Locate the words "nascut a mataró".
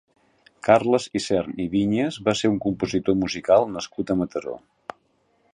3.77-4.61